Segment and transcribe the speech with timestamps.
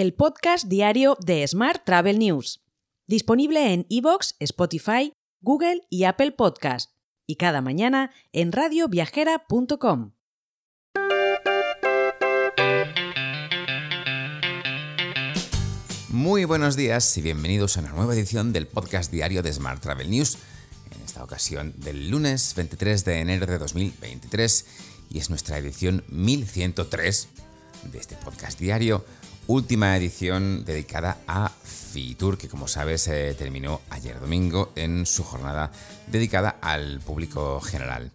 [0.00, 2.64] el podcast diario de Smart Travel News,
[3.06, 6.92] disponible en iVoox, Spotify, Google y Apple Podcast,
[7.26, 10.12] y cada mañana en radioviajera.com.
[16.08, 20.10] Muy buenos días y bienvenidos a una nueva edición del podcast diario de Smart Travel
[20.10, 20.38] News,
[20.96, 24.66] en esta ocasión del lunes 23 de enero de 2023,
[25.10, 27.28] y es nuestra edición 1103
[27.92, 29.04] de este podcast diario,
[29.50, 35.72] última edición dedicada a Fitur, que como sabes eh, terminó ayer domingo en su jornada
[36.06, 38.12] dedicada al público general.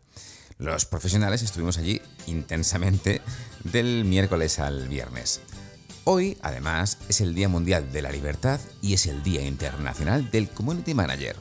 [0.59, 3.21] Los profesionales estuvimos allí intensamente
[3.65, 5.41] del miércoles al viernes.
[6.05, 10.49] Hoy, además, es el Día Mundial de la Libertad y es el Día Internacional del
[10.49, 11.35] Community Manager.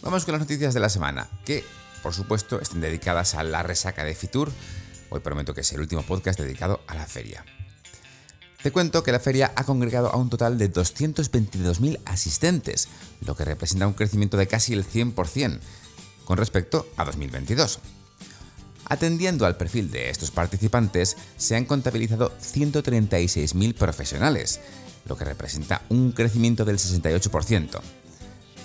[0.00, 1.64] Vamos con las noticias de la semana, que,
[2.02, 4.50] por supuesto, estén dedicadas a la resaca de Fitur.
[5.10, 7.44] Hoy prometo que es el último podcast dedicado a la feria.
[8.62, 12.88] Te cuento que la feria ha congregado a un total de 222.000 asistentes,
[13.24, 15.60] lo que representa un crecimiento de casi el 100%
[16.24, 17.78] con respecto a 2022.
[18.86, 24.58] Atendiendo al perfil de estos participantes, se han contabilizado 136.000 profesionales,
[25.06, 27.80] lo que representa un crecimiento del 68%.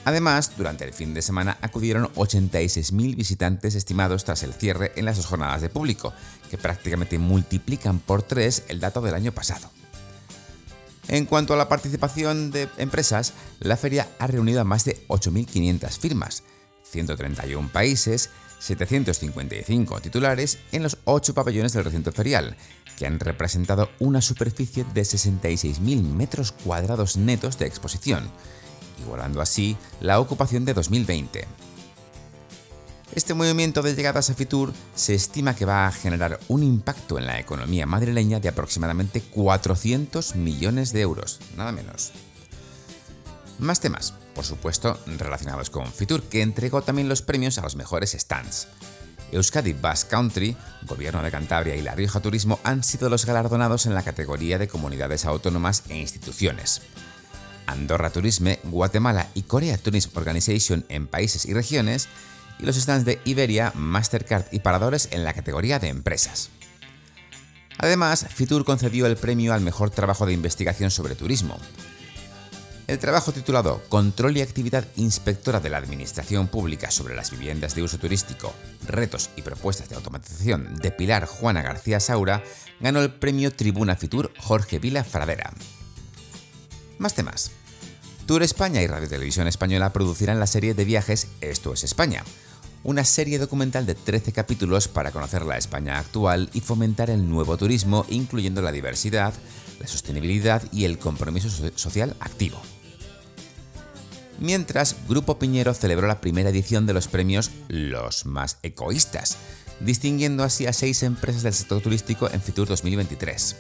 [0.06, 5.18] Además, durante el fin de semana acudieron 86.000 visitantes estimados tras el cierre en las
[5.18, 6.14] dos jornadas de público,
[6.50, 9.70] que prácticamente multiplican por tres el dato del año pasado.
[11.08, 16.00] En cuanto a la participación de empresas, la feria ha reunido a más de 8.500
[16.00, 16.44] firmas,
[16.84, 18.30] 131 países
[18.64, 22.56] 755 titulares en los 8 pabellones del recinto ferial,
[22.98, 28.32] que han representado una superficie de 66.000 metros cuadrados netos de exposición,
[29.04, 31.46] igualando así la ocupación de 2020.
[33.16, 37.28] Este movimiento de llegadas a Fitur se estima que va a generar un impacto en
[37.28, 42.12] la economía madrileña de aproximadamente 400 millones de euros, nada menos.
[43.60, 48.16] Más temas por supuesto relacionados con Fitur, que entregó también los premios a los mejores
[48.18, 48.68] stands.
[49.32, 53.96] Euskadi Basque Country, Gobierno de Cantabria y La Rioja Turismo han sido los galardonados en
[53.96, 56.82] la categoría de comunidades autónomas e instituciones.
[57.66, 62.10] Andorra Turisme, Guatemala y Korea Tourism Organization en países y regiones,
[62.60, 66.50] y los stands de Iberia, Mastercard y Paradores en la categoría de empresas.
[67.78, 71.60] Además, Fitur concedió el premio al mejor trabajo de investigación sobre turismo,
[72.88, 77.84] el trabajo titulado Control y actividad inspectora de la Administración Pública sobre las viviendas de
[77.84, 78.54] uso turístico,
[78.86, 82.44] retos y propuestas de automatización de Pilar Juana García Saura
[82.82, 85.54] ganó el premio Tribuna Fitur Jorge Vila Fradera.
[86.98, 87.52] Más temas.
[88.26, 92.24] Tour España y Radio Televisión Española producirán la serie de viajes Esto es España,
[92.82, 97.58] una serie documental de 13 capítulos para conocer la España actual y fomentar el nuevo
[97.58, 99.34] turismo, incluyendo la diversidad,
[99.82, 102.62] la sostenibilidad y el compromiso social activo.
[104.40, 109.38] Mientras, Grupo Piñero celebró la primera edición de los premios Los Más Ecoístas,
[109.82, 113.58] distinguiendo así a seis empresas del sector turístico en Fitur 2023.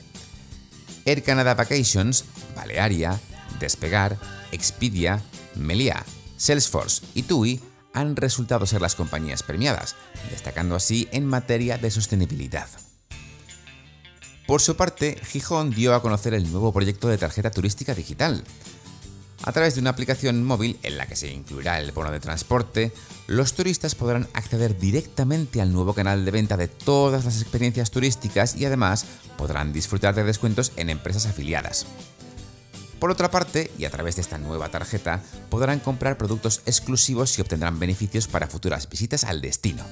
[1.03, 2.23] Air Canada Vacations,
[2.55, 3.19] Balearia,
[3.59, 4.17] Despegar,
[4.53, 5.21] Expedia,
[5.55, 6.05] Melia,
[6.37, 7.59] Salesforce y TUI
[7.93, 9.95] han resultado ser las compañías premiadas,
[10.29, 12.67] destacando así en materia de sostenibilidad.
[14.47, 18.43] Por su parte, Gijón dio a conocer el nuevo proyecto de tarjeta turística digital.
[19.43, 22.93] A través de una aplicación móvil en la que se incluirá el bono de transporte,
[23.27, 28.55] los turistas podrán acceder directamente al nuevo canal de venta de todas las experiencias turísticas
[28.55, 29.05] y además
[29.37, 31.85] podrán disfrutar de descuentos en empresas afiliadas.
[33.03, 37.41] Por otra parte, y a través de esta nueva tarjeta, podrán comprar productos exclusivos y
[37.41, 39.83] obtendrán beneficios para futuras visitas al destino.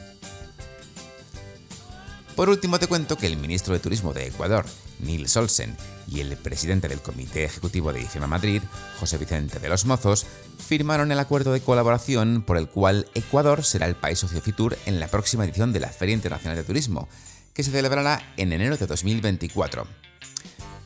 [2.37, 4.63] Por último, te cuento que el ministro de Turismo de Ecuador,
[4.99, 5.75] Nils Olsen,
[6.07, 8.61] y el presidente del Comité Ejecutivo de IFEMA Madrid,
[9.01, 10.25] José Vicente de los Mozos,
[10.57, 15.01] firmaron el acuerdo de colaboración por el cual Ecuador será el país socio Fitur en
[15.01, 17.09] la próxima edición de la Feria Internacional de Turismo,
[17.53, 19.85] que se celebrará en enero de 2024.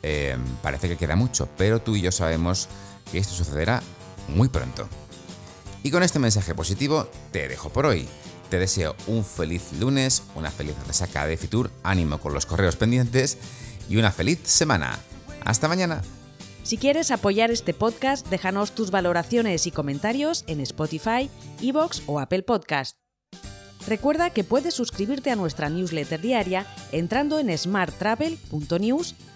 [0.07, 2.69] Em, parece que queda mucho, pero tú y yo sabemos
[3.11, 3.81] que esto sucederá
[4.27, 4.87] muy pronto.
[5.81, 8.07] Y con este mensaje positivo te dejo por hoy.
[8.51, 13.39] Te deseo un feliz lunes, una feliz resaca de Fitur, ánimo con los correos pendientes
[13.89, 14.99] y una feliz semana.
[15.43, 16.03] Hasta mañana.
[16.61, 21.31] Si quieres apoyar este podcast, déjanos tus valoraciones y comentarios en Spotify,
[21.63, 22.97] Evox o Apple Podcast.
[23.87, 29.15] Recuerda que puedes suscribirte a nuestra newsletter diaria entrando en smarttravel.news